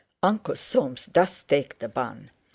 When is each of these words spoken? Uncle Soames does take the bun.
Uncle 0.23 0.55
Soames 0.55 1.05
does 1.05 1.43
take 1.43 1.77
the 1.77 1.87
bun. 1.87 2.31